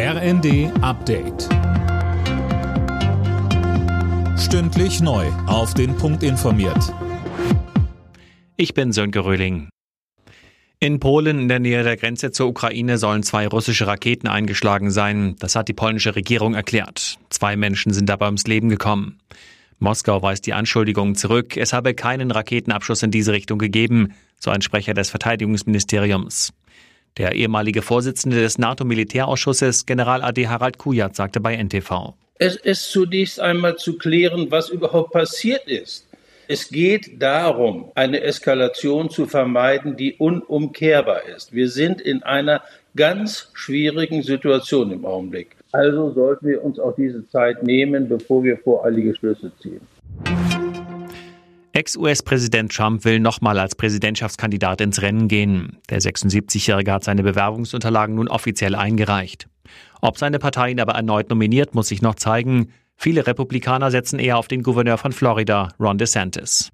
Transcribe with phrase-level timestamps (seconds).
[0.00, 1.48] RND Update.
[4.38, 5.26] Stündlich neu.
[5.48, 6.94] Auf den Punkt informiert.
[8.56, 9.70] Ich bin Sönke Röhling.
[10.78, 15.34] In Polen in der Nähe der Grenze zur Ukraine sollen zwei russische Raketen eingeschlagen sein.
[15.40, 17.18] Das hat die polnische Regierung erklärt.
[17.30, 19.18] Zwei Menschen sind dabei ums Leben gekommen.
[19.80, 21.56] Moskau weist die Anschuldigungen zurück.
[21.56, 26.52] Es habe keinen Raketenabschuss in diese Richtung gegeben, so ein Sprecher des Verteidigungsministeriums.
[27.16, 32.14] Der ehemalige Vorsitzende des NATO-Militärausschusses, General AD Harald Kujat, sagte bei NTV.
[32.38, 36.06] Es ist zunächst einmal zu klären, was überhaupt passiert ist.
[36.46, 41.52] Es geht darum, eine Eskalation zu vermeiden, die unumkehrbar ist.
[41.52, 42.62] Wir sind in einer
[42.96, 45.56] ganz schwierigen Situation im Augenblick.
[45.72, 49.80] Also sollten wir uns auch diese Zeit nehmen, bevor wir voreilige Schlüsse ziehen.
[51.78, 55.78] Ex-US-Präsident Trump will nochmal als Präsidentschaftskandidat ins Rennen gehen.
[55.90, 59.48] Der 76-Jährige hat seine Bewerbungsunterlagen nun offiziell eingereicht.
[60.00, 62.72] Ob seine Partei ihn aber erneut nominiert, muss sich noch zeigen.
[62.96, 66.72] Viele Republikaner setzen eher auf den Gouverneur von Florida, Ron DeSantis.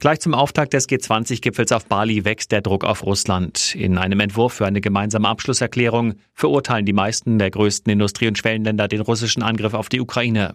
[0.00, 3.74] Gleich zum Auftakt des G20-Gipfels auf Bali wächst der Druck auf Russland.
[3.74, 8.86] In einem Entwurf für eine gemeinsame Abschlusserklärung verurteilen die meisten der größten Industrie- und Schwellenländer
[8.86, 10.54] den russischen Angriff auf die Ukraine.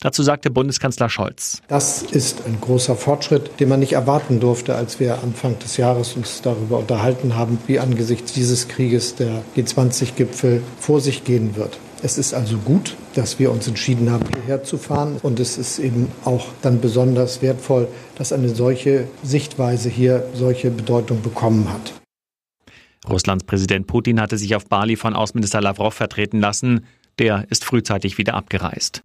[0.00, 1.60] Dazu sagte Bundeskanzler Scholz.
[1.66, 6.12] Das ist ein großer Fortschritt, den man nicht erwarten durfte, als wir Anfang des Jahres
[6.14, 11.80] uns darüber unterhalten haben, wie angesichts dieses Krieges der G20-Gipfel vor sich gehen wird.
[12.04, 15.16] Es ist also gut, dass wir uns entschieden haben, hierher zu fahren.
[15.22, 17.88] Und es ist eben auch dann besonders wertvoll,
[18.18, 21.94] dass eine solche Sichtweise hier solche Bedeutung bekommen hat.
[23.08, 26.84] Russlands Präsident Putin hatte sich auf Bali von Außenminister Lavrov vertreten lassen.
[27.18, 29.02] Der ist frühzeitig wieder abgereist.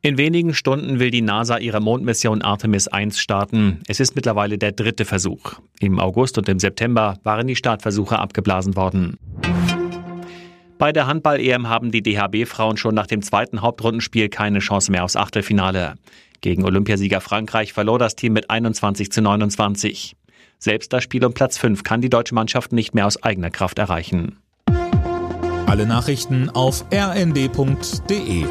[0.00, 3.80] In wenigen Stunden will die NASA ihre Mondmission Artemis 1 starten.
[3.86, 5.60] Es ist mittlerweile der dritte Versuch.
[5.80, 9.18] Im August und im September waren die Startversuche abgeblasen worden.
[10.80, 15.14] Bei der Handball-EM haben die DHB-Frauen schon nach dem zweiten Hauptrundenspiel keine Chance mehr aufs
[15.14, 15.96] Achtelfinale.
[16.40, 20.16] Gegen Olympiasieger Frankreich verlor das Team mit 21 zu 29.
[20.58, 23.78] Selbst das Spiel um Platz 5 kann die deutsche Mannschaft nicht mehr aus eigener Kraft
[23.78, 24.38] erreichen.
[25.66, 28.46] Alle Nachrichten auf rnd.de